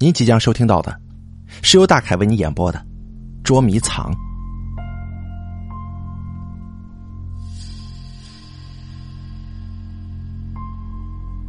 [0.00, 1.00] 您即将收听到的，
[1.62, 2.78] 是由大凯为你演播的
[3.44, 4.12] 《捉迷藏》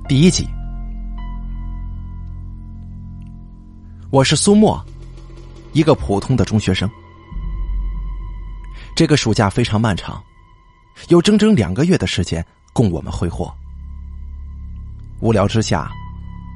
[0.08, 0.48] 第一集。
[4.12, 4.80] 我是苏沫，
[5.74, 6.88] 一个普通的中学生。
[8.96, 10.24] 这个暑假非常漫长，
[11.10, 13.52] 有整整两个月的时间供我们挥霍。
[15.20, 15.92] 无聊之下，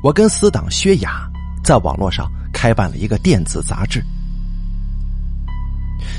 [0.04, 1.29] 我跟死党薛雅。
[1.64, 4.04] 在网络上开办了一个电子杂志。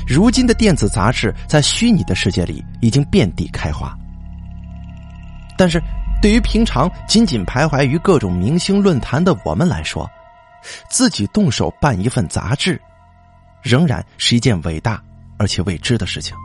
[0.07, 3.95] 如今的电子杂志在虚拟的世界里已经遍地开花，
[5.57, 5.81] 但是
[6.21, 10.09] 对于平常仅仅徘徊于各种明星论坛的我们来说，
[10.89, 12.79] 自己动手办一份杂志，
[13.61, 15.01] 仍然是一件伟大
[15.37, 16.35] 而且未知的事情。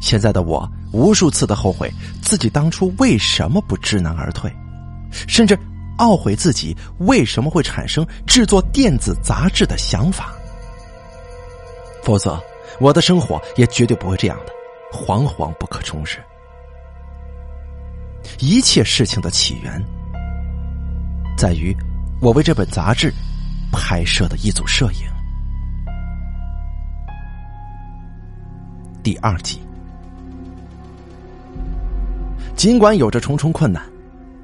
[0.00, 1.90] 现在的我无数次的后悔
[2.22, 4.54] 自己当初为什么不知难而退，
[5.28, 5.58] 甚至。
[5.98, 10.32] 懊悔自己为什么会产生制作电子杂志的想法，
[12.02, 12.42] 否则
[12.80, 14.52] 我的生活也绝对不会这样的
[14.92, 16.18] 惶惶不可终日。
[18.40, 19.80] 一切事情的起源，
[21.36, 21.76] 在于
[22.20, 23.12] 我为这本杂志
[23.70, 25.08] 拍摄的一组摄影。
[29.02, 29.60] 第二集，
[32.56, 33.82] 尽管有着重重困难，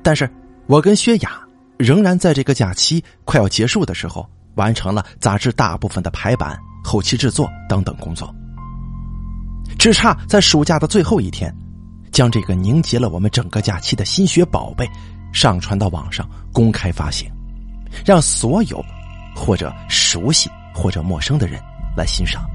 [0.03, 0.31] 但是。
[0.71, 1.33] 我跟薛雅
[1.79, 8.33] 仍然在这个假期快要结束的时候，完成了杂志大部分的排版、后期制作等等工作，
[9.77, 11.53] 只差在暑假的最后一天，
[12.13, 14.89] 将这个凝结了我们整个假期的心血宝贝
[15.33, 17.29] 上传到网上公开发行，
[18.07, 18.81] 让所有
[19.35, 21.61] 或者熟悉或者陌生的人
[21.97, 22.49] 来欣赏。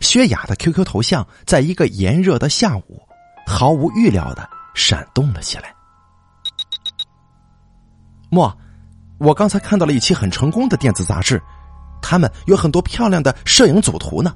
[0.00, 3.02] 薛雅的 QQ 头像，在一个炎热的下午，
[3.44, 4.48] 毫无预料的。
[4.74, 5.74] 闪动了起来。
[8.30, 8.56] 莫，
[9.18, 11.42] 我刚才看到了一期很成功的电子杂志，
[12.00, 14.34] 他们有很多漂亮的摄影组图呢。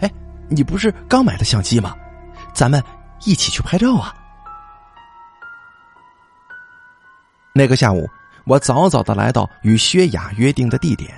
[0.00, 0.12] 哎，
[0.48, 1.96] 你不是刚买的相机吗？
[2.52, 2.82] 咱们
[3.24, 4.14] 一起去拍照啊！
[7.54, 8.08] 那个下午，
[8.44, 11.10] 我早早的来到与薛雅约定的地点，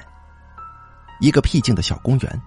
[1.20, 2.42] 一个僻静的小公园。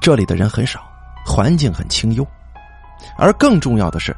[0.00, 0.86] 这里的人很少，
[1.24, 2.26] 环境很清幽。
[3.16, 4.16] 而更重要的是，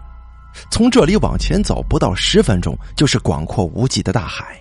[0.70, 4.60] 从这里往前走不到十分钟，就是广阔无际的大海。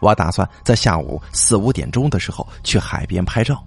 [0.00, 3.62] 我打算在下午四五点钟的时候去海边拍照。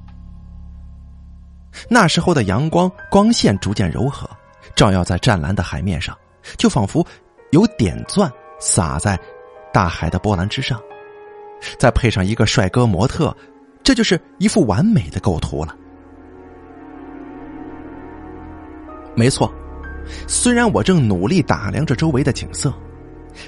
[1.89, 4.29] 那时候的阳光光线逐渐柔和，
[4.75, 6.17] 照耀在湛蓝的海面上，
[6.57, 7.05] 就仿佛
[7.51, 9.19] 有点钻洒在
[9.73, 10.81] 大海的波澜之上。
[11.79, 13.35] 再配上一个帅哥模特，
[13.81, 15.75] 这就是一幅完美的构图了。
[19.15, 19.51] 没错，
[20.27, 22.73] 虽然我正努力打量着周围的景色，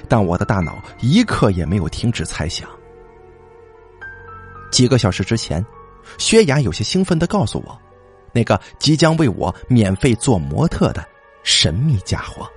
[0.08, 2.68] 但我的大脑一刻也没有停止猜想。
[4.70, 5.64] 几个小时之前，
[6.16, 7.78] 薛雅有些兴奋的告诉我，
[8.32, 11.06] 那个即将为我免费做模特的
[11.42, 12.48] 神秘家伙。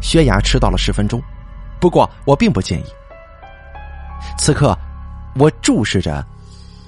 [0.00, 1.22] 薛雅迟到了十分钟，
[1.80, 2.84] 不过我并不介意。
[4.36, 4.76] 此刻，
[5.36, 6.24] 我注视着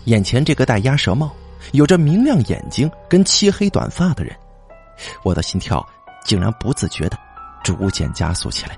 [0.07, 1.33] 眼前这个戴鸭舌帽。
[1.73, 4.35] 有着明亮眼睛跟漆黑短发的人，
[5.23, 5.87] 我的心跳
[6.25, 7.19] 竟然不自觉的
[7.63, 8.77] 逐渐加速起来。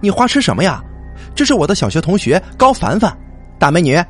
[0.00, 0.82] 你花痴什么呀？
[1.34, 3.16] 这是我的小学同学高凡凡，
[3.58, 4.02] 大美女。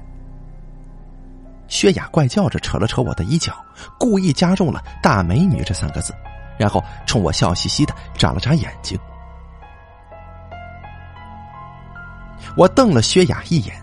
[1.69, 3.53] 薛雅怪叫着扯了扯我的衣角，
[3.99, 6.15] 故意加重了“大美女”这三个字，
[6.59, 8.99] 然后冲我笑嘻嘻的眨了眨眼睛。
[12.57, 13.75] 我瞪了薛雅一眼，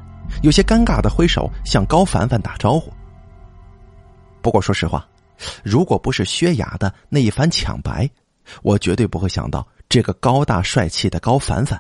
[0.43, 2.91] 有些尴尬的挥手向高凡凡打招呼。
[4.49, 5.07] 不过说实话，
[5.63, 8.09] 如果不是薛雅的那一番抢白，
[8.63, 11.79] 我绝对不会想到这个高大帅气的高凡凡，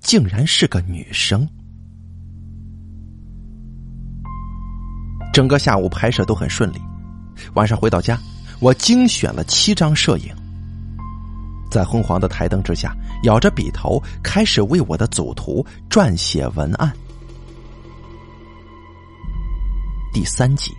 [0.00, 1.46] 竟然是个女生。
[5.30, 6.80] 整个下午拍摄都很顺利，
[7.52, 8.18] 晚上回到家，
[8.60, 10.34] 我精选了七张摄影，
[11.70, 16.90] 在昏黄的台灯之下，咬着笔头开始为我的组图撰写文案。
[20.14, 20.74] 第三集。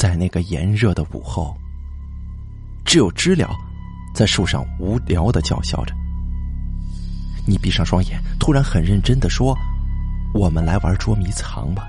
[0.00, 1.54] 在那个炎热的午后，
[2.86, 3.50] 只有知了
[4.14, 5.94] 在树上无聊的叫嚣着。
[7.46, 9.54] 你闭上双眼，突然很认真的说
[10.32, 11.86] ：“我们来玩捉迷藏吧。”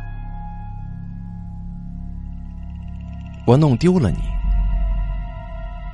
[3.48, 4.18] 我弄丢了你。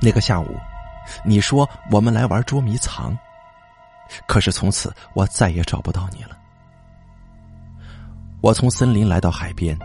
[0.02, 0.58] 那个下午，
[1.24, 3.16] 你说我们来玩捉迷藏，
[4.26, 6.36] 可是从此我再也找不到你了。
[8.40, 9.78] 我从森林来到海边。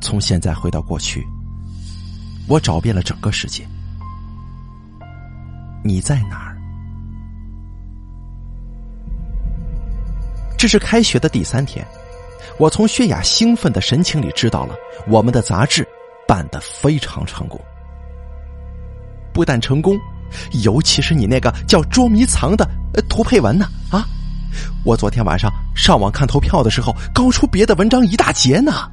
[0.00, 1.24] 从现在回到过去，
[2.48, 3.62] 我找遍了整个世界，
[5.84, 6.56] 你在哪儿？
[10.56, 11.86] 这是开学的第三天，
[12.58, 14.74] 我从薛雅兴奋的神情里知道了
[15.06, 15.86] 我们的杂志
[16.26, 17.60] 办得非常成功。
[19.32, 19.96] 不但成功，
[20.64, 22.66] 尤其是你那个叫捉迷藏的
[23.10, 24.04] 图配文呢啊！
[24.84, 28.90] 我昨天晚上上网看投票的时候，高出别的文章一大截呢。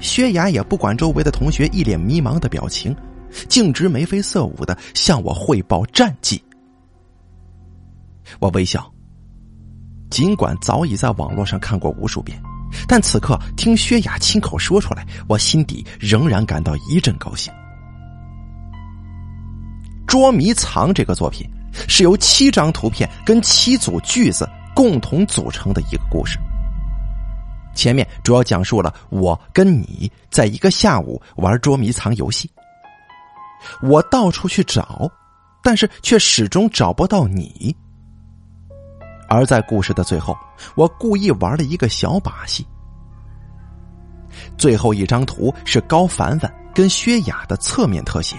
[0.00, 2.96] 薛雅也不管周围的同学一脸迷茫的表情，
[3.48, 6.42] 径直眉飞色舞的向我汇报战绩。
[8.38, 8.90] 我微笑。
[10.10, 12.36] 尽管早已在网络上看过无数遍，
[12.88, 17.52] 但此刻听薛雅亲口说出来，我心底仍然感到一阵高兴。
[20.04, 21.48] 捉迷藏这个作品
[21.86, 26.36] 是由七张图片跟七组句子共同组成的一个故事。
[27.74, 32.50] 前面主要讲述了我跟你在一个下午玩捉迷藏游戏，
[33.82, 35.10] 我到处去找，
[35.62, 37.74] 但是却始终找不到你。
[39.28, 40.36] 而在故事的最后，
[40.74, 42.66] 我故意玩了一个小把戏。
[44.58, 48.36] 最后一张图是高凡凡跟薛雅的侧面特写，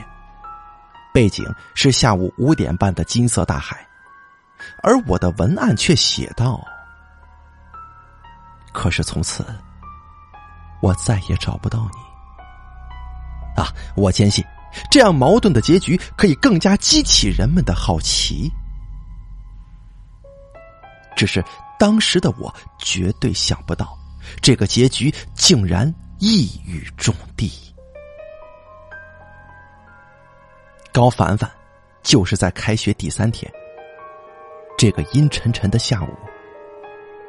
[1.13, 1.45] 背景
[1.75, 3.85] 是下午五点半的金色大海，
[4.83, 6.61] 而我的文案却写道
[8.73, 9.45] ：“可是从此，
[10.81, 11.99] 我再也找不到你。”
[13.61, 14.43] 啊，我坚信，
[14.89, 18.49] 这样矛盾的结局可以更加激起人们的好奇。
[21.17, 21.43] 只是
[21.77, 23.97] 当时的我绝对想不到，
[24.41, 27.51] 这个结局竟然一语中的。
[30.93, 31.49] 高凡凡
[32.01, 33.51] 就是在开学第三天，
[34.77, 36.09] 这个阴沉沉的下午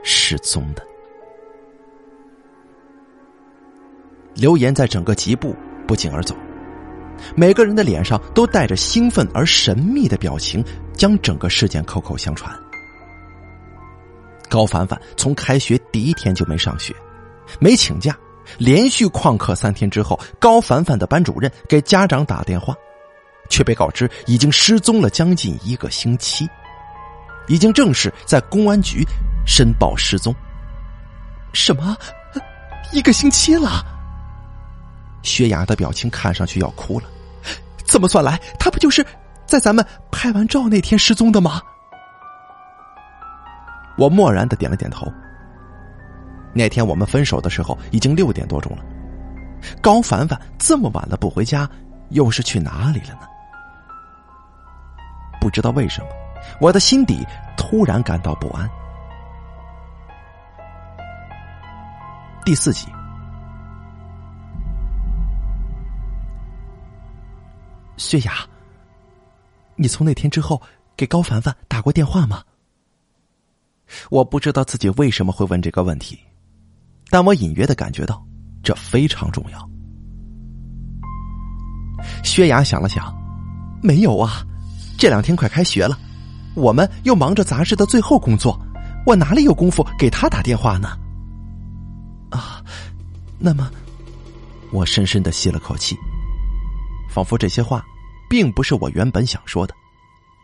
[0.04, 0.86] 失踪的。
[4.42, 5.54] 留言在整个集部
[5.86, 6.34] 不胫而走，
[7.36, 12.52] 每个人的脸上都带着兴奋而神秘的表情，将整个事件口口相传。
[14.48, 16.92] 高凡凡从开学第一天就没上学，
[17.60, 18.18] 没请假，
[18.58, 22.74] 连续旷课三天之后，高凡凡的班主任给家长打电话，
[23.48, 26.48] 却被告知已经失踪了将近一个星期，
[27.46, 29.04] 已经正式在公安局
[29.46, 30.34] 申报失踪。
[31.52, 31.96] 什么？
[32.92, 33.86] 一个星期了？
[35.22, 37.06] 薛雅的表情看上去要哭了。
[37.84, 39.04] 这么算来，他不就是
[39.46, 41.60] 在咱们拍完照那天失踪的吗？
[43.98, 45.06] 我默然的点了点头。
[46.54, 48.82] 那天我们分手的时候已经六点多钟了，
[49.82, 51.68] 高凡凡这么晚了不回家，
[52.10, 53.26] 又是去哪里了呢？
[55.40, 56.08] 不知道为什么，
[56.60, 57.26] 我的心底
[57.56, 58.68] 突然感到不安。
[62.44, 62.88] 第四集，
[67.96, 68.32] 薛雅，
[69.76, 70.60] 你从那天之后
[70.96, 72.42] 给高凡凡打过电话吗？
[74.10, 76.18] 我不知道自己为什么会问这个问题，
[77.10, 78.24] 但我隐约的感觉到
[78.62, 79.68] 这非常重要。
[82.24, 83.14] 薛雅想了想，
[83.82, 84.44] 没有啊，
[84.98, 85.98] 这两天快开学了，
[86.54, 88.58] 我们又忙着杂志的最后工作，
[89.04, 90.98] 我哪里有功夫给他打电话呢？
[92.30, 92.64] 啊，
[93.38, 93.70] 那么，
[94.72, 95.96] 我深深的吸了口气，
[97.12, 97.84] 仿佛这些话
[98.30, 99.74] 并不是我原本想说的，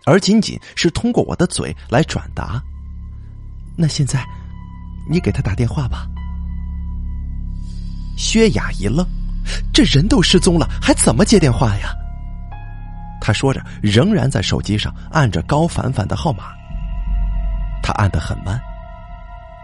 [0.05, 2.63] 而仅仅是通过我的嘴来转达。
[3.75, 4.23] 那现在，
[5.09, 6.07] 你给他打电话吧。
[8.19, 9.07] 薛雅一愣，
[9.73, 11.89] 这人都失踪了，还怎么接电话呀？
[13.19, 16.53] 他说着，仍然在手机上按着高凡凡的号码。
[17.83, 18.61] 他按的很慢，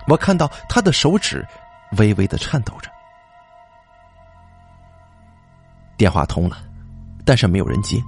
[0.06, 1.46] 我看到他的手指
[1.98, 2.90] 微微的颤抖着。
[5.96, 6.56] 电话通了，
[7.24, 8.02] 但是没有人接。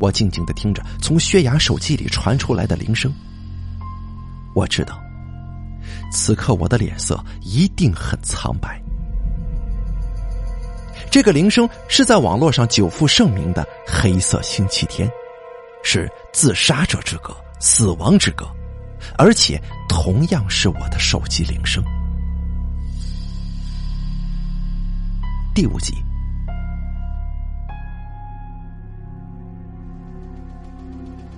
[0.00, 3.12] 我静静的听着从薛雅手机里传出来的铃声。
[4.54, 5.00] 我知道，
[6.10, 8.80] 此刻我的脸色一定很苍白。
[11.10, 15.10] 这个铃声是在网络上久负盛名的“黑色星期天”，
[15.84, 18.46] 是自杀者之歌、死亡之歌，
[19.16, 21.84] 而且同样是我的手机铃声。
[25.54, 25.94] 第五集，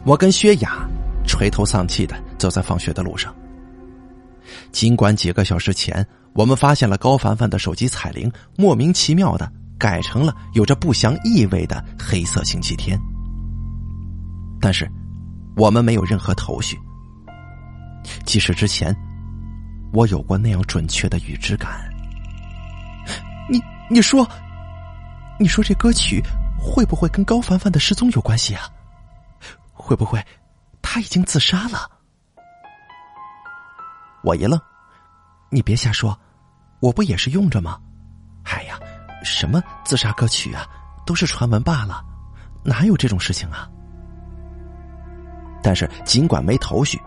[0.04, 0.88] 我跟薛雅。
[1.26, 3.34] 垂头丧气的走在放学的路上。
[4.70, 12.98] 尽管几个小时前我们发现了高凡凡的手机彩铃莫名其妙的改成了有着不祥意味的“黑色星期天”，
[14.60, 14.86] 但是
[15.56, 16.78] 我们没有任何头绪。
[18.26, 18.94] 即使之前
[19.90, 21.90] 我有过那样准确的预知感。
[23.48, 23.58] 你
[23.90, 24.28] 你说，
[25.40, 26.22] 你说这歌曲
[26.58, 28.68] 会不会跟高凡凡的失踪有关系啊？
[29.84, 30.24] 会不会
[30.80, 31.90] 他已经自杀了？
[34.22, 34.58] 我一愣，
[35.50, 36.18] 你别瞎说，
[36.80, 37.78] 我不也是用着吗？
[38.44, 38.78] 哎呀，
[39.22, 40.66] 什么自杀歌曲啊，
[41.04, 42.02] 都是传闻罢了，
[42.64, 43.68] 哪有这种事情啊？
[45.62, 46.98] 但是尽管没头绪，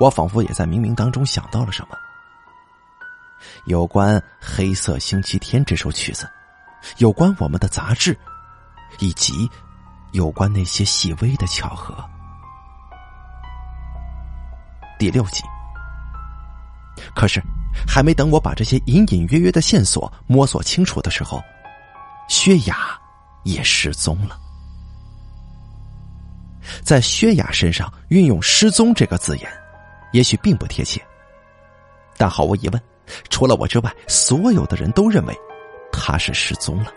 [0.00, 1.96] 我仿佛也在冥冥当中想到了什么。
[3.66, 6.28] 有关《黑色星期天》这首曲子，
[6.96, 8.18] 有关我们的杂志，
[8.98, 9.48] 以及
[10.12, 11.94] 有关那些细微的巧合。
[14.98, 15.42] 第六集。
[17.14, 17.40] 可是，
[17.86, 21.40] 还没等我把这些隐隐约约的线索摸索清楚的时候，
[22.28, 22.98] 薛雅
[23.44, 24.36] 也失踪了。
[26.82, 29.48] 在薛雅身上运用“失踪”这个字眼，
[30.12, 31.00] 也许并不贴切，
[32.16, 32.82] 但毫无疑问，
[33.30, 35.34] 除了我之外，所有的人都认为
[35.92, 36.92] 他是失踪了。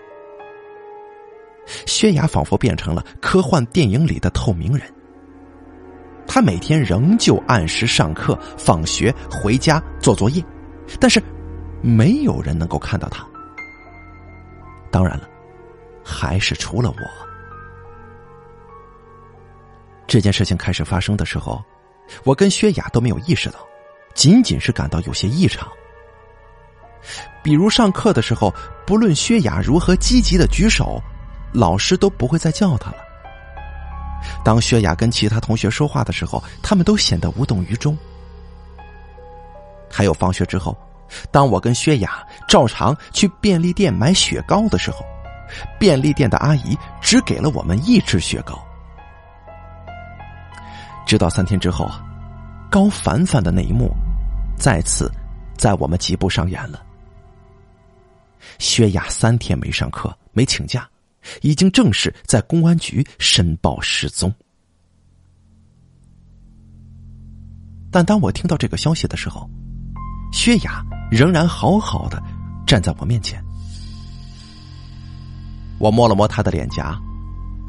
[1.85, 4.91] 薛雅仿佛变成了科幻电影里的透明人。
[6.27, 10.43] 他每天仍旧按时上课、放学、回家做作业，
[10.99, 11.21] 但是
[11.81, 13.25] 没有人能够看到他。
[14.89, 15.27] 当然了，
[16.03, 16.97] 还是除了我。
[20.07, 21.61] 这件事情开始发生的时候，
[22.23, 23.59] 我跟薛雅都没有意识到，
[24.13, 25.67] 仅仅是感到有些异常。
[27.41, 28.53] 比如上课的时候，
[28.85, 31.01] 不论薛雅如何积极的举手，
[31.53, 32.97] 老师都不会再叫他了。
[34.43, 37.97] 当薛雅跟其他同学说话的时候，他们都显得无动于衷。
[39.89, 40.77] 还有放学之后，
[41.31, 45.05] 当我跟薛雅照常去便利店买雪糕的时候，
[45.79, 48.57] 便利店的阿姨只给了我们一支雪糕。
[51.05, 52.01] 直到三天之后啊，
[52.69, 53.91] 高凡凡的那一幕，
[54.55, 55.11] 再次
[55.57, 56.81] 在我们吉部上演了。
[58.59, 60.87] 薛雅三天没上课，没请假。
[61.41, 64.33] 已经正式在公安局申报失踪，
[67.91, 69.49] 但当我听到这个消息的时候，
[70.31, 72.21] 薛雅仍然好好的
[72.65, 73.43] 站在我面前。
[75.79, 76.99] 我摸了摸她的脸颊，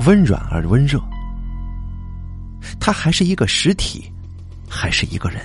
[0.06, 1.02] 温软而温热。
[2.78, 4.12] 她还是一个实体，
[4.68, 5.40] 还是一个人，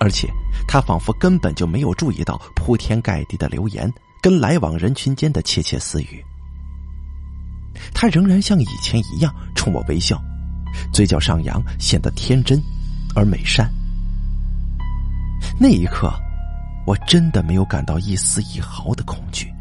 [0.00, 0.28] 而且
[0.66, 3.92] 她仿佛根本就没有注意到铺天盖地的留言。
[4.24, 6.24] 跟来往人群间的窃窃私语，
[7.92, 10.18] 他仍然像以前一样冲我微笑，
[10.94, 12.58] 嘴角上扬，显得天真
[13.14, 13.70] 而美善。
[15.60, 16.10] 那一刻，
[16.86, 19.52] 我真的没有感到一丝一毫的恐惧。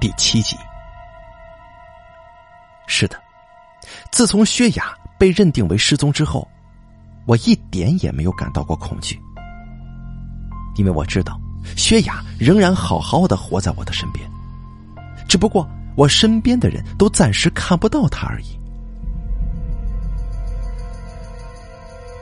[0.00, 0.56] 第七集，
[2.88, 3.16] 是的，
[4.10, 6.48] 自从薛雅被认定为失踪之后，
[7.26, 9.16] 我一点也没有感到过恐惧。
[10.76, 11.40] 因为我知道，
[11.76, 14.28] 薛雅仍然好好的活在我的身边，
[15.28, 18.58] 只不过我身边的人都暂时看不到她而已。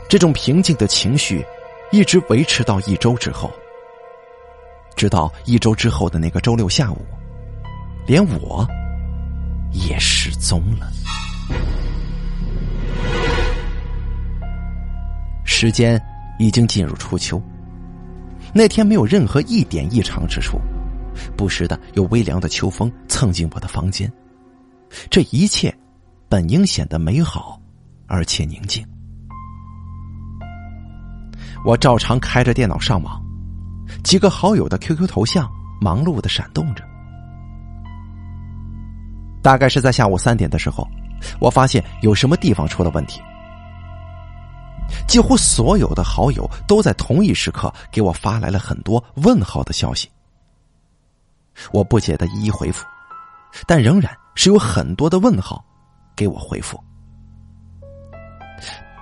[0.09, 1.43] 这种平静的情绪
[1.91, 3.51] 一直维持到一周之后，
[4.95, 6.99] 直到一周之后的那个周六下午，
[8.07, 8.69] 连我
[9.73, 10.93] 也失踪了。
[15.45, 15.99] 时间
[16.39, 17.41] 已经进入初秋。
[18.55, 20.61] 那天没有任何一点异常之处，
[21.37, 24.13] 不时的有微凉的秋风蹭进我的房间，
[25.11, 25.75] 这一切
[26.29, 27.61] 本应显得美好
[28.07, 28.87] 而且宁静。
[31.65, 33.23] 我照常开着电脑上网，
[34.03, 36.85] 几个好友的 QQ 头像忙碌的闪动着。
[39.41, 40.87] 大概是在下午三点的时候，
[41.41, 43.21] 我发现有什么地方出了问题。
[45.09, 50.11] 几乎所有的好友都在同一时刻给我发来了很多问号的消息，
[51.73, 52.87] 我不解的一一回复，
[53.67, 55.65] 但仍然是有很多的问号
[56.17, 56.83] 给我回复。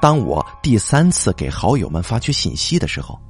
[0.00, 3.20] 当我第三次给好友们发去信息的时候，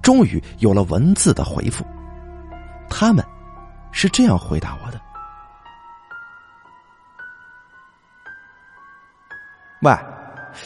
[0.00, 1.84] 终于有了文字的回复，
[2.88, 3.24] 他们
[3.90, 5.00] 是这样回答我的
[9.82, 9.92] ：“喂。”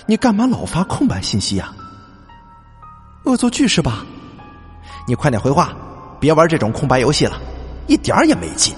[0.06, 1.74] 你干嘛老发空白信息啊？
[3.24, 4.04] 恶作剧是吧？
[5.08, 5.74] 你快点回话，
[6.20, 7.40] 别玩这种空白游戏了，
[7.86, 8.74] 一点也没劲，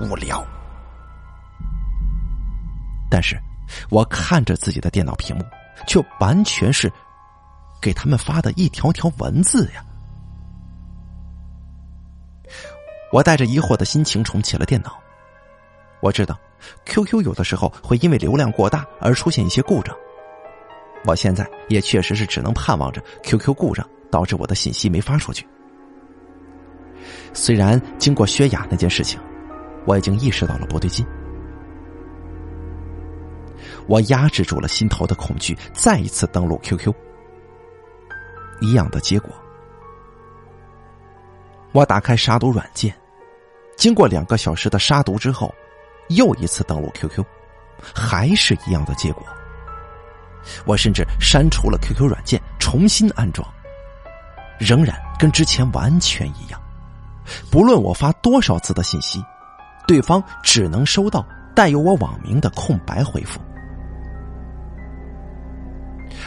[0.00, 0.44] 无聊。
[3.10, 3.36] 但是，
[3.88, 5.44] 我看着自己的电脑屏幕，
[5.86, 6.92] 却完全是
[7.80, 9.84] 给他们发的一条条文字呀。
[13.12, 14.96] 我带着疑惑的心情重启了电脑。
[16.00, 16.38] 我知道
[16.86, 19.92] ，QQ 有的时候会因为流量过大而出现一些故障。
[21.04, 25.46] 我现在也确实是只能盼望着 QQ 故障导致我的信息没发出去。
[27.32, 29.18] 虽然经过薛雅那件事情，
[29.86, 31.06] 我已经意识到了不对劲，
[33.86, 36.92] 我压制住了心头的恐惧，再一次登录 QQ。
[38.60, 39.30] 一样的结果，
[41.72, 42.94] 我打开杀毒软件，
[43.74, 45.54] 经过两个小时的杀毒之后，
[46.08, 47.24] 又一次登录 QQ，
[47.94, 49.24] 还是一样的结果。
[50.64, 53.46] 我甚至删除了 QQ 软件，重新安装，
[54.58, 56.60] 仍然跟之前完全一样。
[57.50, 59.22] 不论我发多少次的信息，
[59.86, 63.40] 对方只能收到带有我网名的空白回复。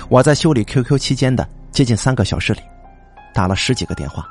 [0.10, 2.62] 我在修理 QQ 期间的接近三个小时里，
[3.34, 4.25] 打了十几个电话，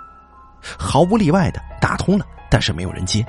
[0.79, 3.25] 毫无例外的打通了，但是没有人接。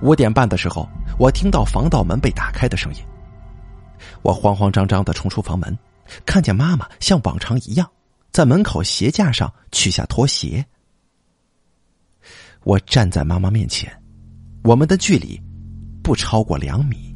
[0.00, 3.00] 五点半的时候，我听到防盗门被打开的声音。
[4.22, 5.78] 我慌慌张张的冲出房门，
[6.24, 7.90] 看见妈妈像往常一样，
[8.32, 10.64] 在门口鞋架上取下拖鞋。
[12.62, 13.92] 我站在妈妈面前，
[14.62, 15.40] 我们的距离
[16.02, 17.14] 不超过两米。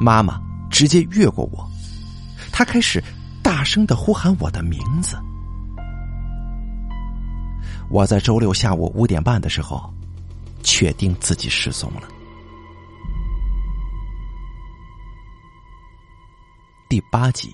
[0.00, 1.68] 妈妈直接越过我，
[2.52, 3.02] 她开始
[3.42, 5.16] 大声的呼喊我的名字。
[7.88, 9.92] 我在周六下午五点半的时候，
[10.62, 12.02] 确定自己失踪了。
[16.88, 17.52] 第八集，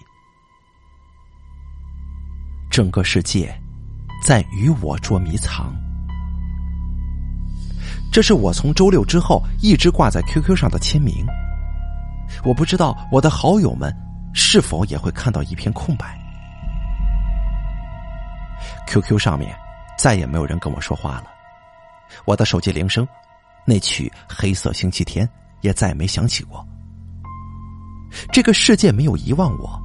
[2.71, 3.51] 整个世界
[4.23, 5.75] 在与我捉迷藏。
[8.12, 11.25] 这是我从周六之后一直挂在 QQ 上的签名。
[12.45, 13.91] 我不知道我的好友们
[14.35, 16.19] 是否也会看到一片空白。
[18.87, 19.57] QQ 上面
[19.97, 21.25] 再也没有人跟我说话了。
[22.27, 23.09] 我的手机铃声，
[23.65, 25.27] 那曲《黑色星期天》
[25.62, 26.67] 也再没响起过。
[28.33, 29.81] 这个世界没有遗忘我，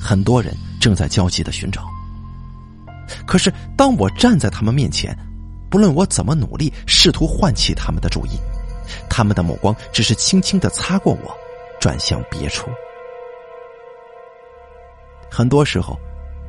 [0.00, 1.84] 很多人正在焦急的寻找。
[3.26, 5.16] 可是当我站在他们面前，
[5.68, 8.30] 不论我怎么努力，试图唤起他们的注意，
[9.08, 11.34] 他们的目光只是轻轻的擦过我，
[11.80, 12.70] 转向别处。
[15.30, 15.98] 很多时候，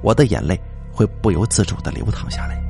[0.04, 0.60] 我的眼泪
[0.92, 2.62] 会不由自主的流淌下来。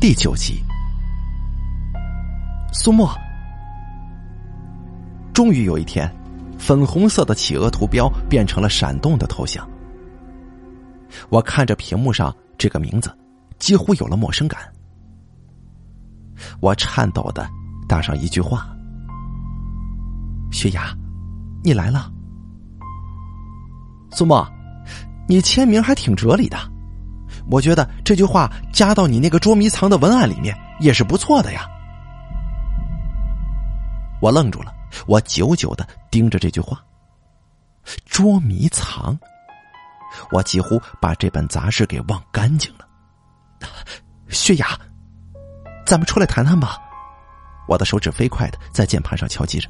[0.00, 0.62] 第九集，
[2.72, 3.10] 苏沫。
[5.40, 6.06] 终于有一天，
[6.58, 9.66] 粉红色的企鹅图标变成了闪动的头像。
[11.30, 13.10] 我看着屏幕上这个名字，
[13.58, 14.60] 几乎有了陌生感。
[16.60, 17.48] 我颤抖的
[17.88, 18.68] 打上一句话
[20.52, 20.94] ：“雪雅，
[21.64, 22.12] 你来了。”
[24.12, 24.46] 苏沫，
[25.26, 26.58] 你签名还挺哲理的，
[27.50, 31.62] 我觉得这句话加到你那个捉迷藏的文案里面也是不错的呀。
[34.20, 34.74] 我愣住了。
[35.06, 36.82] 我久久的盯着这句话，
[38.04, 39.18] 捉迷藏。
[40.32, 42.86] 我几乎把这本杂志给忘干净了。
[44.28, 44.78] 雪雅，
[45.86, 46.76] 咱们出来谈谈吧。
[47.68, 49.68] 我的手指飞快的在键盘上敲击着。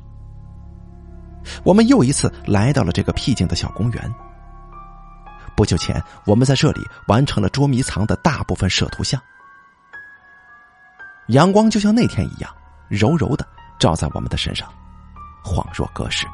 [1.62, 4.14] 我们又一次来到了这个僻静的小公园。
[5.54, 9.20] 不久前，我们在这里完成了捉迷藏的大部分摄图像。
[11.28, 12.50] 阳光就像那天一样，
[12.88, 13.46] 柔柔的
[13.78, 14.72] 照在我们的身上。
[15.50, 16.28] 恍若隔世。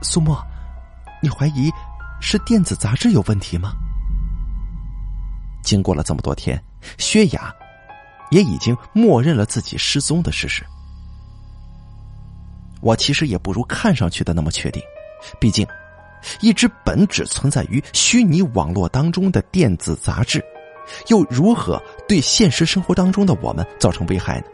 [0.00, 0.40] 苏沫，
[1.20, 1.68] 你怀疑
[2.20, 3.72] 是电子杂志有问题吗？
[5.64, 6.62] 经过了这么多天，
[6.98, 7.52] 薛雅
[8.30, 10.64] 也已经默认了自己失踪的事实。
[12.80, 14.80] 我其实也不如看上去的那么确定，
[15.40, 15.66] 毕竟，
[16.40, 20.44] 一只本只存在于虚拟网络当中的电子杂志，
[21.08, 24.46] 又如何对现实生活当中的我们造成危害呢？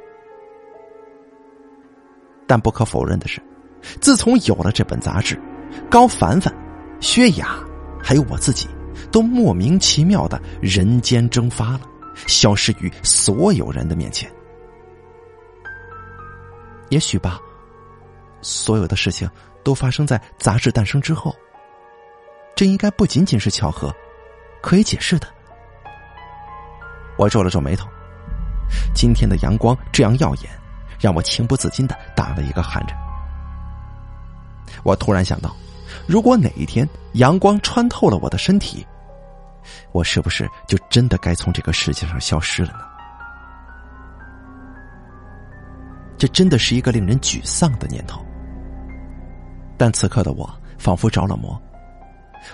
[2.50, 3.40] 但不可否认的是，
[4.00, 5.40] 自从有了这本杂志，
[5.88, 6.52] 高凡凡、
[6.98, 7.54] 薛雅，
[8.02, 8.68] 还有我自己，
[9.12, 11.82] 都莫名其妙的人间蒸发了，
[12.26, 14.28] 消失于所有人的面前。
[16.88, 17.38] 也许吧，
[18.42, 19.30] 所有的事情
[19.62, 21.32] 都发生在杂志诞生之后，
[22.56, 23.94] 这应该不仅仅是巧合，
[24.60, 25.28] 可以解释的。
[27.16, 27.86] 我皱了皱眉头，
[28.92, 30.50] 今天的阳光这样耀眼。
[31.00, 32.96] 让我情不自禁的打了一个寒颤。
[34.84, 35.54] 我突然想到，
[36.06, 38.86] 如果哪一天阳光穿透了我的身体，
[39.92, 42.80] 我是不是就真的该从这个世界上消失了呢？
[46.16, 48.24] 这真的是一个令人沮丧的念头。
[49.76, 51.60] 但此刻的我仿佛着了魔，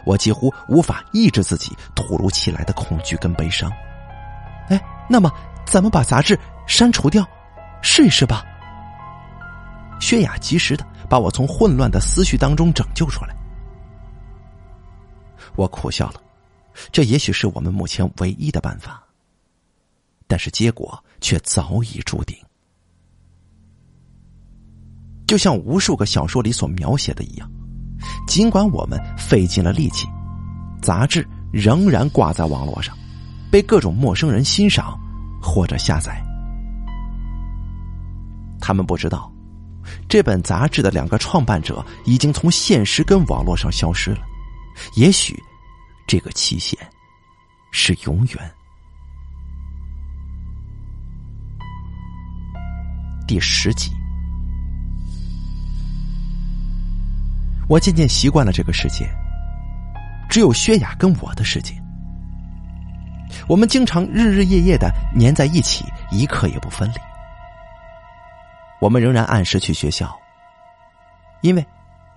[0.04, 3.70] 我几乎无法抑制自己突如其来的恐惧跟悲伤。
[4.68, 5.30] 哎，那么
[5.66, 7.26] 咱们把杂志删除掉。
[7.88, 8.44] 试一试吧。
[10.00, 13.34] 薛雅及时的把我从混乱的思绪当中拯救出来。
[15.54, 16.20] 我苦笑了，
[16.90, 19.00] 这也许是我们目前唯一的办法。
[20.26, 22.36] 但是结果却早已注定，
[25.28, 27.48] 就像无数个小说里所描写的一样，
[28.26, 30.08] 尽管我们费尽了力气，
[30.82, 32.98] 杂志仍然挂在网络上，
[33.50, 34.98] 被各种陌生人欣赏
[35.40, 36.20] 或者下载。
[38.66, 39.32] 他们不知道，
[40.08, 44.18] 这本杂志的两个创办者已经从现实跟网络上消失了。
[44.96, 45.40] 也许，
[46.04, 46.76] 这个期限
[47.70, 48.54] 是永远。
[53.24, 53.92] 第十集，
[57.68, 59.08] 我渐渐习惯了这个世界，
[60.28, 61.72] 只有薛雅跟我的世界。
[63.46, 67.15] 我们经常日日夜夜的粘在一起，一刻也不分离。
[68.80, 70.14] 我们仍然按时去学校，
[71.42, 71.64] 因为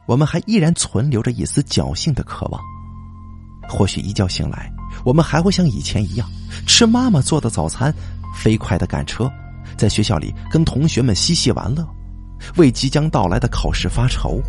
[0.05, 2.61] 我们还依然存留着一丝侥幸的渴望。
[3.67, 4.71] 或许一觉醒来，
[5.05, 6.27] 我们还会像以前一样，
[6.67, 7.93] 吃妈妈做的早餐，
[8.35, 9.31] 飞快的赶车。
[9.77, 11.87] 在学校里跟同学们嬉戏玩乐，
[12.57, 14.41] 为即将到来的考试发愁，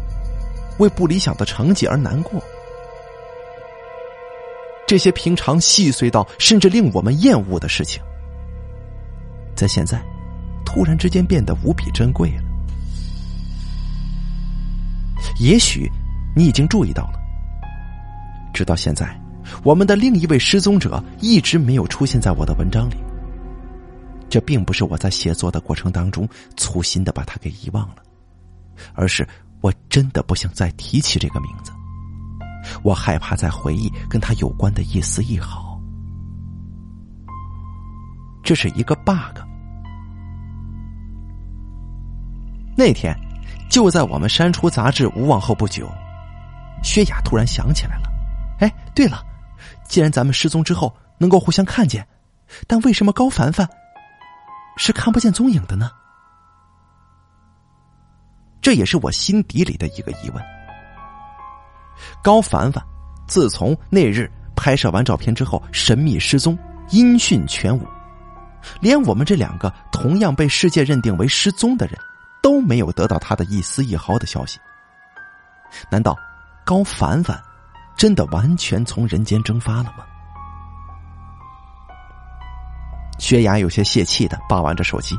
[0.79, 2.43] 为不理想的成绩而难过。
[4.87, 8.03] 这些平常细碎到甚至令我们厌恶的事情，
[9.55, 10.03] 在现在
[10.73, 12.45] 突然之间变得无比珍贵了。
[15.41, 15.91] 也许
[16.37, 17.19] 你已经注意到了，
[18.55, 19.21] 直到现在，
[19.65, 22.95] 我们的另一位失踪者一直没有出现在我的文章里。
[24.29, 27.97] 这并不是我在写作的过程当中粗心的把他给遗忘了，
[28.95, 29.27] 而是
[29.61, 31.73] 我真的不想再提起这个名字。
[32.85, 35.81] 我害怕再回忆跟他有关的一丝一毫。
[38.45, 39.50] 这是一个 bug。
[42.77, 43.15] 那天，
[43.69, 45.91] 就在我们删除杂志无望后不久，
[46.83, 48.11] 薛雅突然想起来了。
[48.61, 49.23] 哎，对了，
[49.85, 52.07] 既然咱们失踪之后能够互相看见，
[52.67, 53.69] 但为什么高凡凡？
[54.77, 55.91] 是看不见踪影的呢？
[58.63, 60.43] 这也是我心底里的一个疑问。
[62.23, 62.83] 高凡凡
[63.27, 66.57] 自从那日拍摄完照片之后，神秘失踪，
[66.91, 67.87] 音讯全无，
[68.81, 71.99] 连我们这两个同样被世界认定为失踪的人，
[72.43, 74.59] 都没有得到他的一丝一毫的消息。
[75.91, 76.17] 难道
[76.65, 77.41] 高凡凡
[77.97, 80.05] 真的完全从人间蒸发了吗？
[83.19, 85.15] 薛雅有些泄气的把玩着手机，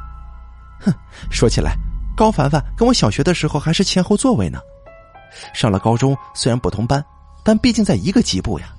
[0.79, 0.91] 哼，
[1.29, 1.75] 说起来，
[2.17, 4.59] 高凡凡跟我小学的时候还是前后座位呢。
[5.53, 7.03] 上了高中虽然不同班，
[7.43, 8.73] 但毕竟在一个级部呀。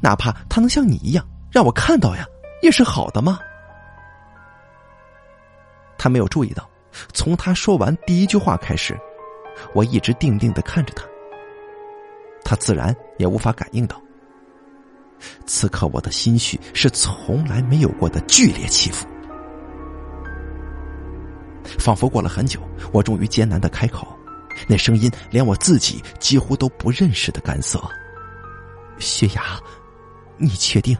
[0.00, 2.26] 哪怕他能像你一样让我看到呀，
[2.60, 3.38] 也是好的嘛。
[5.96, 6.68] 他没有注意到，
[7.12, 8.98] 从他说完第一句话开始，
[9.74, 11.04] 我一直定定的看着他，
[12.44, 14.00] 他自然也无法感应到。
[15.46, 19.06] 此刻我的心绪是从来没有过的剧烈起伏，
[21.78, 22.60] 仿佛过了很久，
[22.92, 24.06] 我终于艰难的开口，
[24.68, 27.82] 那声音连我自己几乎都不认识的干涩。
[28.98, 29.60] 薛雅，
[30.36, 30.96] 你确定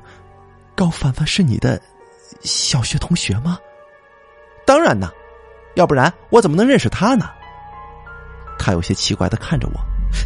[0.74, 1.80] 高凡凡是你的
[2.40, 3.58] 小学同学吗？
[4.66, 5.10] 当然呢，
[5.78, 7.30] 要不然我怎么能认识他呢？
[8.58, 9.80] 他有些奇怪的看着我，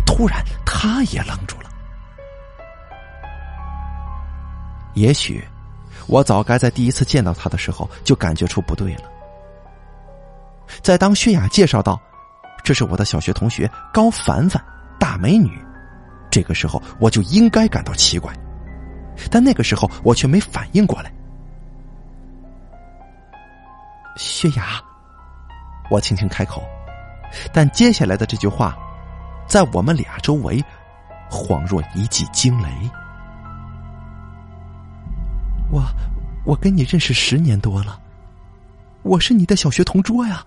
[0.07, 1.69] 突然他也愣住了。
[4.95, 5.47] 也许，
[6.07, 9.03] 我早该在第一次见到他的时候就感觉出不对了。
[10.81, 12.01] 在当薛雅介绍到
[12.65, 14.65] 这是我的小学同学高凡凡，
[14.99, 15.63] 大美女，
[16.31, 18.33] 这个时候我就应该感到奇怪，
[19.31, 21.13] 但那个时候我却没反应过来。
[24.17, 24.83] 薛雅，
[25.91, 26.63] 我轻轻开口，
[27.53, 28.77] 但接下来的这句话，
[29.47, 30.63] 在我们俩周围，
[31.31, 32.69] 恍若一记惊雷。
[35.71, 35.83] 我，
[36.45, 38.01] 我跟你认识十年多了，
[39.03, 40.45] 我是你的小学同桌呀。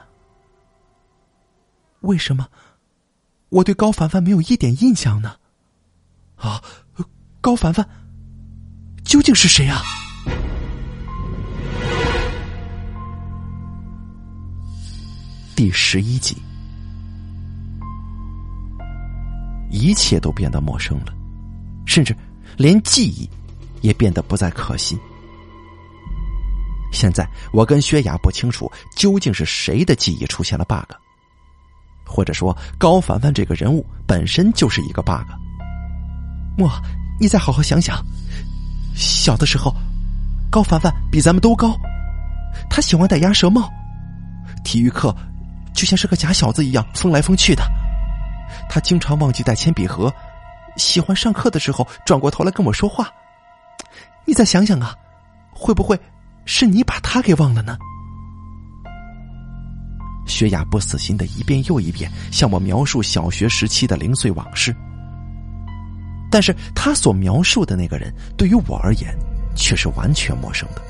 [2.02, 2.48] 为什么
[3.50, 5.36] 我对高凡凡没有一点印象呢？
[6.36, 6.62] 啊，
[7.42, 7.88] 高凡凡
[9.04, 9.82] 究竟是谁啊？
[15.56, 16.36] 第十一集，
[19.72, 21.14] 一切都变得陌生了，
[21.86, 22.14] 甚至
[22.58, 23.30] 连记忆
[23.80, 25.00] 也变得不再可信。
[26.92, 30.92] 现在我跟薛雅不清楚究竟是谁的记忆出现了 bug，
[32.06, 35.26] 或者说高凡凡这个人物本身就是一个 bug。
[36.58, 36.70] 莫，
[37.18, 38.06] 你再好好想想，
[38.94, 39.74] 小的时候，
[40.52, 41.80] 高凡凡比咱们都高，
[42.70, 43.72] 他喜欢戴鸭舌帽，
[44.66, 45.16] 体育课
[45.76, 47.64] 就像是个假小子一样疯来疯去的。
[48.70, 50.12] 他经常忘记带铅笔盒，
[50.78, 53.12] 喜欢上课的时候转过头来跟我说话。
[54.26, 54.96] 你再想想啊，
[55.52, 56.00] 会不会
[56.46, 57.78] 是你把他给忘了呢？
[60.26, 64.76] 薛雅不死心的一遍又一遍向我描述小学时期的零碎往事，
[66.32, 69.16] 但是他所描述的那个人对于我而言
[69.56, 70.82] 却是完全陌生的。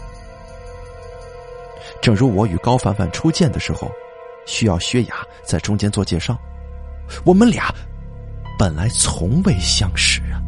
[2.02, 3.92] 正如我与高凡凡初见的时候，
[4.46, 6.38] 需要薛雅在中间做介绍，
[7.26, 7.74] 我们俩
[8.58, 10.42] 本来从未相识啊。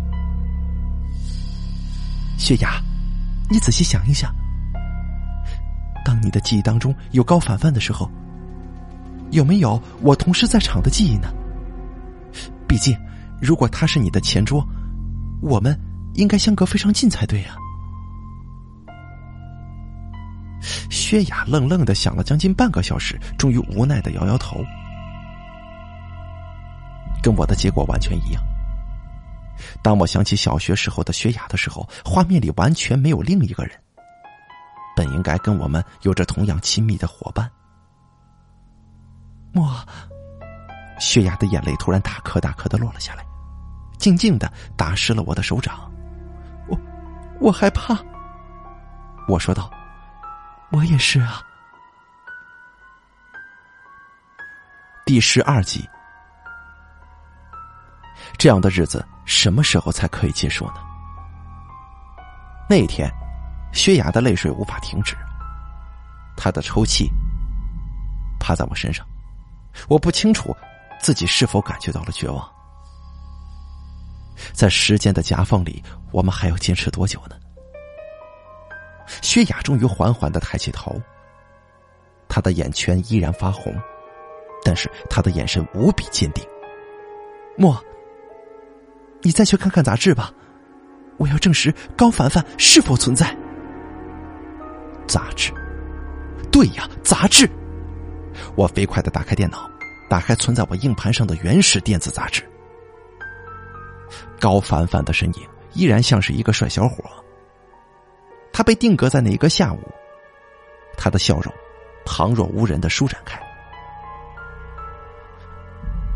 [2.37, 2.81] 薛雅，
[3.49, 4.33] 你仔细想一想，
[6.05, 8.09] 当你的记忆当中有高凡凡的时候。
[9.31, 11.27] 有没有我同时在场的记忆呢？
[12.65, 12.97] 毕竟，
[13.41, 14.65] 如果他是你的前桌，
[15.41, 15.77] 我们
[16.13, 17.53] 应该相隔非常近才对呀。
[21.07, 24.61] 薛雅愣愣的想了将近半个小时，终于无奈的摇摇头，
[27.23, 28.43] 跟我的结果完全一样。
[29.81, 33.71] 当我想起小学时候的薛雅的时候，画面里完全没有另一个人，
[34.97, 37.49] 本应该跟我们有着同样亲密的伙伴。
[39.53, 39.73] 莫，
[40.99, 43.23] 薛雅的眼泪突然大颗大颗的落了下来，
[43.97, 45.89] 静静的打湿了我的手掌。
[46.67, 46.77] 我，
[47.39, 47.97] 我害怕。
[49.29, 49.71] 我说道
[50.71, 51.41] ：“我也是啊。”
[55.05, 55.87] 第十二集，
[58.37, 60.73] 这样的日子什么时候才可以结束呢？
[62.69, 63.09] 那一天，
[63.71, 65.15] 薛雅的泪水无法停止，
[66.35, 67.09] 她的抽泣
[68.37, 69.07] 趴在我身上。
[69.87, 70.53] 我不清楚
[70.99, 72.45] 自己是否感觉到了绝望。
[74.51, 77.36] 在时间的夹缝里，我们还要坚持多久呢？
[79.21, 81.01] 薛雅终于缓缓的抬起头，
[82.27, 83.75] 她的眼圈依然发红，
[84.63, 86.43] 但是她的眼神无比坚定。
[87.55, 87.83] 莫，
[89.21, 90.31] 你再去看看杂志吧，
[91.17, 93.35] 我要证实高凡凡是否存在。
[95.07, 95.51] 杂志，
[96.51, 97.49] 对呀，杂志。
[98.55, 99.69] 我飞快的打开电脑，
[100.09, 102.43] 打开存在我硬盘上的原始电子杂志。
[104.39, 107.03] 高凡凡的身影依然像是一个帅小伙。
[108.57, 109.77] 他被定格在那一个下午，
[110.97, 111.53] 他的笑容
[112.03, 113.39] 旁若无人的舒展开。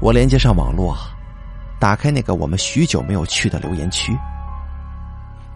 [0.02, 0.98] 我连接上网络，
[1.80, 4.18] 打开那个我们许久没有去的留言区，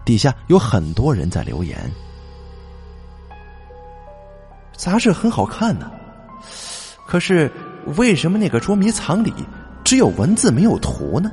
[0.04, 1.76] 底下有很多人在留言。
[4.76, 5.90] 杂志很好看呢。
[7.04, 7.50] 可是，
[7.96, 9.34] 为什么那个捉迷藏里
[9.82, 11.32] 只有文字没有图呢？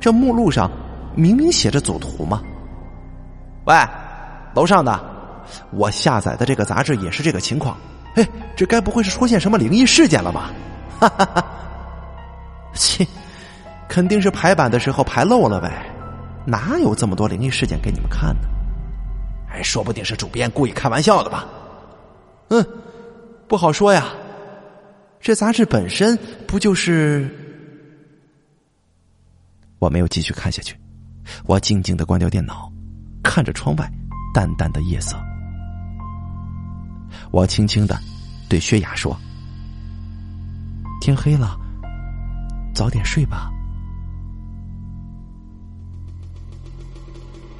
[0.00, 0.70] 这目录上
[1.14, 2.40] 明明写着组图嘛！
[3.66, 3.76] 喂，
[4.56, 4.98] 楼上的，
[5.70, 7.76] 我下载的这个杂志也是这个情况。
[8.14, 10.50] 哎，这该不会是出现什么灵异事件了吧？
[10.98, 11.44] 哈哈哈！
[12.72, 13.06] 切，
[13.86, 15.86] 肯定是排版的时候排漏了呗，
[16.46, 18.48] 哪有这么多灵异事件给你们看呢？
[19.52, 21.46] 哎，说不定是主编故意开玩笑的吧？
[22.48, 22.66] 嗯，
[23.46, 24.06] 不好说呀。
[25.20, 27.28] 这杂志本身不就是？
[29.78, 30.74] 我没有继续看下去，
[31.44, 32.72] 我静静的关掉电脑，
[33.22, 33.86] 看着窗外
[34.36, 35.16] 淡淡的夜色。
[37.30, 37.98] 我轻轻的
[38.50, 39.18] 对薛雅说
[41.00, 41.58] ：“天黑了，
[42.74, 43.50] 早点睡吧。”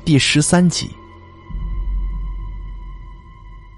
[0.04, 0.90] 第十三集，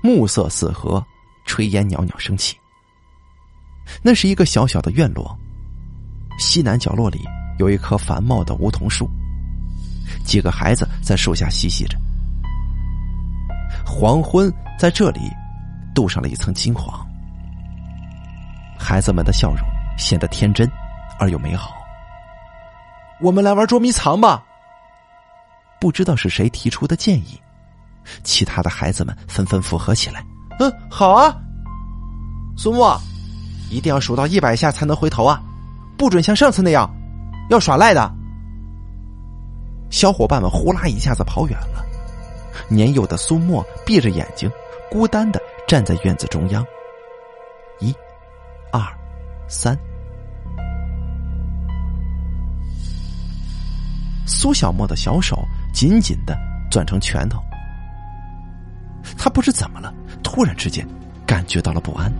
[0.03, 1.01] 暮色四合，
[1.47, 2.59] 炊烟袅袅升起。
[4.03, 5.39] 那是一个小小的院落，
[6.41, 7.21] 西南角落里
[7.61, 9.09] 有一棵繁茂的梧桐树，
[10.25, 11.97] 几个孩子在树下嬉戏着。
[13.89, 15.21] 黄昏在这里
[15.95, 17.05] 镀上了一层金黄，
[18.79, 20.71] 孩子们的笑容显得天真
[21.19, 21.73] 而又美好。
[23.19, 24.45] 我们来玩捉迷藏吧！
[25.81, 27.41] 不知道是谁提出的建议，
[28.23, 30.23] 其他的孩子们纷纷附和起来。
[30.61, 31.35] 嗯，好啊，
[32.59, 32.97] 苏沫。
[33.71, 35.43] 一定要数到一百下才能回头啊！
[35.97, 36.89] 不准像上次那样，
[37.49, 38.15] 要耍赖的。
[39.91, 41.85] 小伙伴们呼啦一下子跑远了，
[42.69, 44.51] 年幼的苏沫闭着眼睛，
[44.91, 46.65] 孤单的站在院子中央。
[47.81, 47.95] 一、
[48.73, 48.83] 二、
[49.49, 49.79] 三，
[54.27, 55.39] 苏小沫的小手
[55.73, 56.37] 紧紧的
[56.71, 57.41] 攥成拳头，
[59.17, 60.87] 他不知怎么了，突然之间
[61.25, 62.13] 感觉到了不安。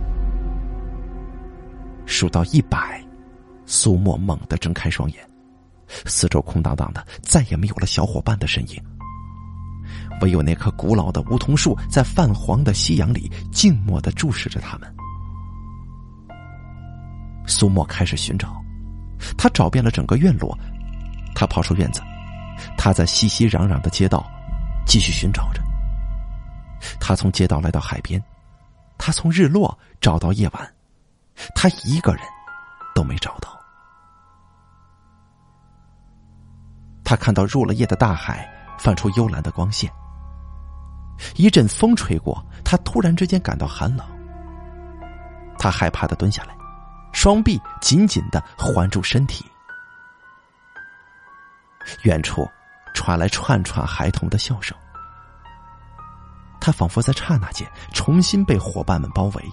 [2.05, 3.03] 数到一百，
[3.65, 5.29] 苏沫猛地睁开双眼，
[6.05, 8.81] 四周空荡荡的，再也没有了小伙伴的身影，
[10.21, 14.95] 唯有那棵古老的梧桐树在泛黄的夕阳里静默的注视着他们。
[17.45, 18.61] 苏沫开始寻找，
[19.37, 20.57] 他找遍了整个院落，
[21.33, 22.01] 他跑出院子，
[22.77, 24.23] 他在熙熙攘攘的街道
[24.85, 25.61] 继续寻找着。
[26.99, 28.23] 他从街道来到海边，
[28.97, 30.73] 他从日落找到夜晚，
[31.55, 32.21] 他一个人
[32.93, 33.59] 都没找到。
[37.03, 39.91] 他看到入了夜的大海泛出幽蓝的光线。
[41.35, 44.05] 一阵风吹过，他突然之间感到寒冷。
[45.57, 46.55] 他害怕的蹲下来，
[47.11, 49.45] 双臂紧紧的环住身体。
[52.03, 52.47] 远处
[52.93, 54.77] 传来串串孩童的笑声。
[56.61, 59.43] 他仿佛在刹那间重新被伙伴们包围。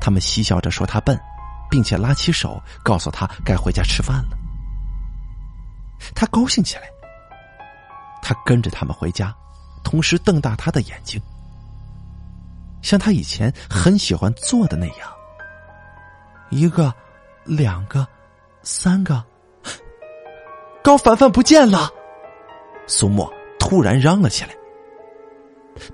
[0.00, 1.18] 他们嬉笑着说他笨，
[1.70, 4.36] 并且拉起手告诉他该回家吃饭了。
[6.14, 6.82] 他高兴起来。
[8.20, 9.34] 他跟着他们回家。
[9.86, 11.22] 同时瞪大他的眼睛，
[12.82, 15.08] 像他以前很喜欢做的那样。
[16.50, 16.92] 一个，
[17.44, 18.04] 两个，
[18.64, 19.22] 三个，
[20.82, 21.88] 高凡凡不见了！
[22.88, 24.50] 苏沫突然嚷了起来。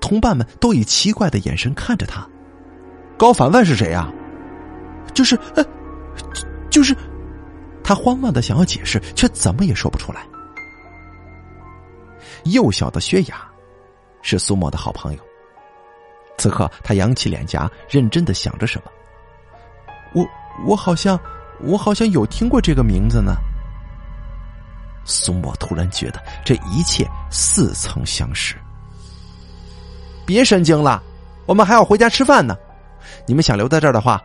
[0.01, 2.27] 同伴们都以奇怪的眼神看着他。
[3.15, 4.11] 高凡凡是谁呀？
[5.13, 5.63] 就是，呃，
[6.71, 6.97] 就是，
[7.83, 10.25] 他慌乱的想要解释，却怎么也说不出来。
[12.45, 13.52] 幼小的薛雅。
[14.23, 15.19] 是苏沫的好朋友。
[16.39, 18.91] 此刻，他扬起脸颊，认真的想着什么。
[20.15, 20.25] 我
[20.65, 21.19] 我好像
[21.61, 23.35] 我好像有听过这个名字呢。
[25.05, 28.55] 苏沫突然觉得这一切似曾相识。
[30.25, 31.03] 别神经了，
[31.45, 32.55] 我们还要回家吃饭呢。
[33.27, 34.19] 你们想留在这儿的话，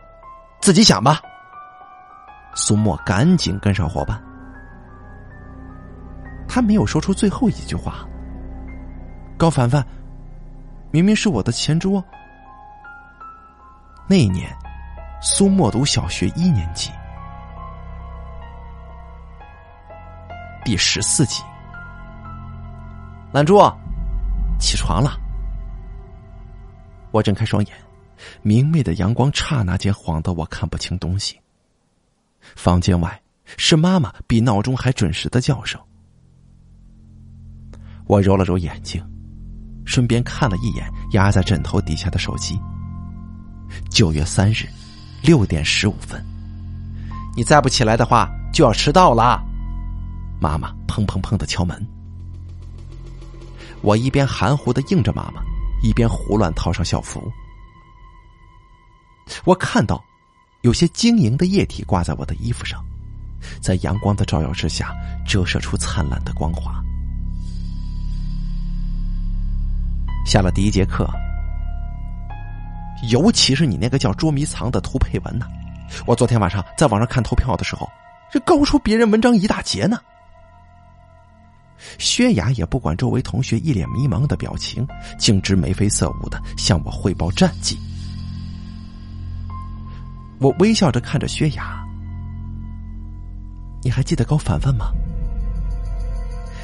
[0.61, 1.21] 自己想吧。
[2.55, 4.19] 苏沫赶紧跟上伙伴。
[6.47, 8.08] 他没有说出最后一句话。
[9.39, 9.81] 高凡凡，
[10.91, 12.03] 明明是我的前桌。
[14.05, 14.53] 那一年，
[15.21, 16.91] 苏沫读小学一年级，
[20.65, 21.41] 第十四集。
[23.31, 23.57] 懒猪，
[24.59, 25.17] 起床了。
[27.11, 27.73] 我睁开双眼，
[28.41, 31.39] 明媚的阳光刹那间晃得我看不清东西。
[32.57, 33.17] 房间外
[33.55, 35.79] 是妈妈比闹钟还准时的叫声。
[38.05, 39.01] 我揉了揉眼睛。
[39.89, 42.61] 顺便看了一眼压在枕头底下的手机。
[43.89, 44.69] 九月三日，
[45.23, 46.23] 六点十五分。
[47.35, 49.43] 你再不起来的话，就要迟到了。
[50.39, 51.83] 妈妈砰砰砰的敲门。
[53.81, 55.41] 我一边含糊的应着妈妈，
[55.81, 57.19] 一边胡乱套上校服。
[59.43, 59.99] 我看到
[60.61, 62.85] 有些晶莹的液体挂在我的衣服上，
[63.59, 64.93] 在阳光的照耀之下，
[65.25, 66.79] 折射出灿烂的光华。
[70.29, 71.09] 下了第一节课，
[73.09, 75.47] 尤其是你那个叫捉迷藏的涂佩文呢，
[76.05, 77.89] 我昨天晚上在网上看投票的时候，
[78.31, 79.99] 这高出别人文章一大截呢。
[81.97, 84.87] 薛雅也不管周围同学一脸迷茫的表情，
[85.17, 87.75] 径直眉飞色舞的向我汇报战绩。
[90.37, 91.83] 我微笑着看着薛雅，
[93.81, 94.91] 你还记得高凡凡吗？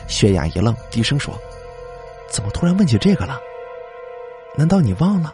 [0.08, 1.34] 薛雅一愣，低声说
[2.30, 3.40] ：“怎么突然问起这个了？”
[4.58, 5.32] 难道你忘了？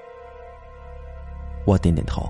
[1.65, 2.27] 我点点头。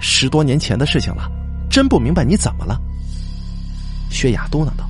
[0.00, 1.30] 十多年前的事情了，
[1.70, 2.80] 真不明白你怎么了。
[4.10, 4.84] 薛雅嘟囔道：“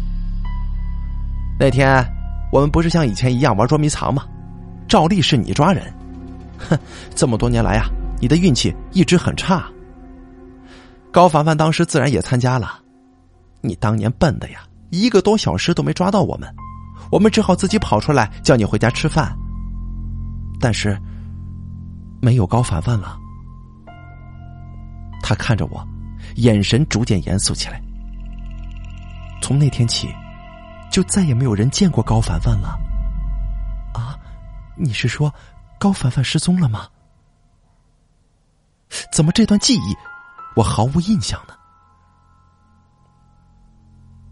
[1.61, 2.05] 那天
[2.51, 4.25] 我们不是像以前一样玩捉迷藏吗？
[4.89, 5.93] 照例是你抓人。
[6.59, 6.79] 哼，
[7.15, 7.87] 这么多年来啊，
[8.21, 9.65] 你的运气一直很差。
[11.11, 12.81] 高凡凡当时自然也参加了，
[13.61, 16.49] 你当年笨的呀，一个多小时都没抓到我们，
[17.11, 19.37] 我们只好自己跑出来叫你回家吃饭。”
[20.63, 20.97] 但是，
[22.21, 23.19] 没有高凡凡了。
[25.21, 25.85] 他看着我，
[26.37, 27.83] 眼神逐渐严肃起来。
[29.43, 30.09] 从那天起，
[30.89, 32.79] 就再也没有人见过高凡凡了。
[33.93, 34.17] 啊，
[34.77, 35.35] 你是说
[35.81, 36.87] 高凡凡失踪了吗？
[39.13, 39.97] 怎么这段记忆
[40.55, 41.55] 我毫无印象呢？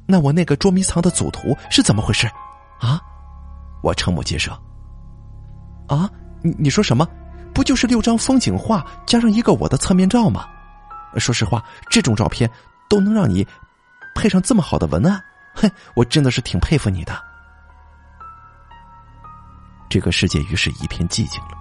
[0.07, 2.30] 那我那个捉迷藏的组图是怎么回事？
[2.78, 3.00] 啊？
[3.82, 4.52] 我瞠目结舌。
[5.88, 6.09] 啊？
[6.43, 7.07] 你你说什么？
[7.53, 10.49] 不就是六张风景画加上一个我的侧面照吗？
[11.16, 12.49] 说实话，这种照片
[12.88, 13.47] 都能让你
[14.14, 15.22] 配上这么好的文案，
[15.55, 17.20] 哼，我真的是挺佩服你的。
[19.88, 21.59] 这个世界于是一片寂静了。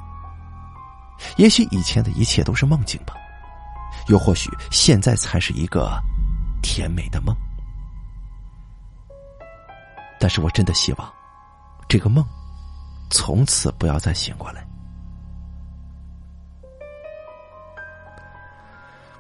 [1.38, 3.16] 也许以前的一切都是梦境吧，
[4.08, 6.00] 又或许现在才是一个
[6.62, 7.36] 甜美的梦。
[10.20, 11.14] 但是我真的希望，
[11.88, 12.24] 这个梦
[13.10, 14.66] 从此不要再醒过来。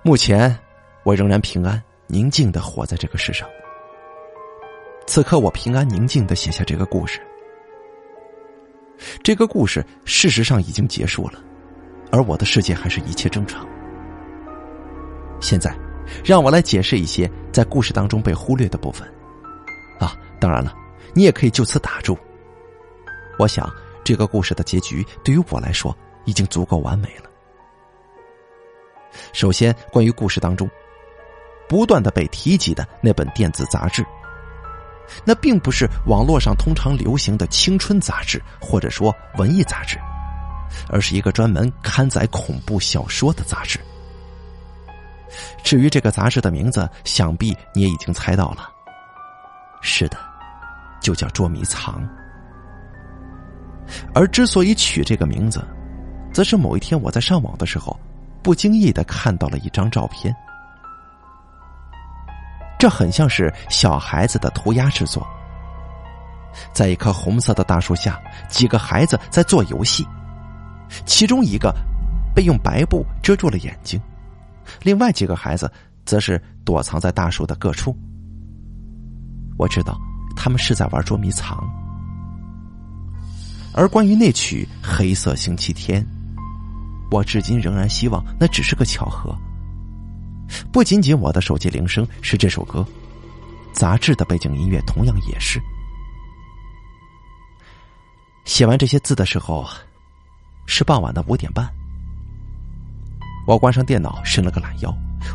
[0.01, 0.57] 目前，
[1.03, 3.47] 我仍然平安宁静的活在这个世上。
[5.05, 7.19] 此刻，我平安宁静的写下这个故事。
[9.23, 11.39] 这个故事事实上已经结束了，
[12.11, 13.67] 而我的世界还是一切正常。
[15.41, 15.75] 现在，
[16.23, 19.07] 让我来解释一些在故事当中被忽略的部分。
[19.99, 20.75] 啊，当然了，
[21.13, 22.17] 你也可以就此打住。
[23.39, 23.73] 我想，
[24.03, 27.29] 这个故事的结局对于我来说已经足够完美了。
[29.31, 30.69] 首先，关于故事当中
[31.69, 34.05] 不断的被提及的那本电子杂志。
[35.23, 39.97] 那并不是网络上通常流行的青春杂志，或者说文艺杂志，
[40.89, 43.79] 而是一个专门刊载恐怖小说的杂志。
[45.63, 48.69] 至于这个杂志的名字，想必你也已经猜到了。
[49.81, 50.17] 是的，
[51.01, 52.05] 就叫捉迷藏。
[54.13, 55.65] 而之所以取这个名字，
[56.33, 57.99] 则是某一天我在上网的时候，
[58.41, 60.35] 不经意的看到了一张照片。
[62.77, 65.27] 这很像是小孩子的涂鸦之作，
[66.71, 68.17] 在一棵红色的大树下，
[68.47, 70.07] 几个孩子在做游戏，
[71.05, 71.75] 其中一个
[72.33, 73.99] 被用白布遮住了眼睛，
[74.81, 75.69] 另外几个孩子
[76.05, 77.93] 则是躲藏在大树的各处。
[79.57, 79.99] 我知道
[80.37, 81.69] 他们是在玩捉迷藏，
[83.73, 86.01] 而关于那曲《黑色星期天》，
[87.11, 89.35] 我至今仍然希望那只是个巧合。
[90.71, 92.85] 不仅仅我的手机铃声是这首歌，
[93.71, 95.61] 杂志的背景音乐同样也是。
[98.45, 99.65] 写完这些字的时候，
[100.65, 101.69] 是傍晚的五点半。
[103.45, 104.91] 我关上电脑，伸了个懒腰，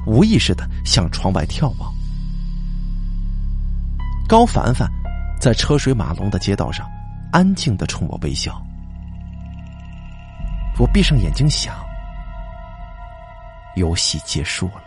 [0.07, 1.95] 无意识的向窗外眺望。
[4.28, 4.91] 高凡凡
[5.41, 6.89] 在车水马龙的街道上，
[7.35, 8.64] 安静的冲我微笑。
[10.78, 11.74] 我闭上眼睛想，
[13.74, 14.84] 游戏结束了。